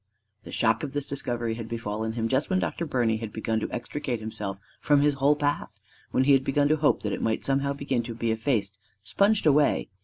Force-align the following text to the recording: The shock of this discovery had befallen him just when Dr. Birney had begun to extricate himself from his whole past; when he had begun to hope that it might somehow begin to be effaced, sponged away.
The 0.45 0.51
shock 0.51 0.81
of 0.81 0.93
this 0.93 1.05
discovery 1.05 1.53
had 1.53 1.69
befallen 1.69 2.13
him 2.13 2.27
just 2.27 2.49
when 2.49 2.57
Dr. 2.57 2.87
Birney 2.87 3.17
had 3.17 3.31
begun 3.31 3.59
to 3.59 3.71
extricate 3.71 4.19
himself 4.19 4.57
from 4.79 5.01
his 5.01 5.13
whole 5.13 5.35
past; 5.35 5.79
when 6.09 6.23
he 6.23 6.31
had 6.33 6.43
begun 6.43 6.67
to 6.69 6.75
hope 6.77 7.03
that 7.03 7.13
it 7.13 7.21
might 7.21 7.45
somehow 7.45 7.73
begin 7.73 8.01
to 8.05 8.15
be 8.15 8.31
effaced, 8.31 8.79
sponged 9.03 9.45
away. 9.45 9.89